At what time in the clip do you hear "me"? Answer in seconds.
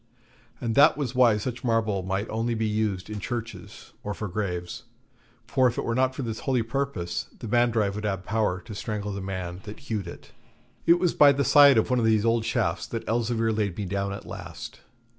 13.77-13.85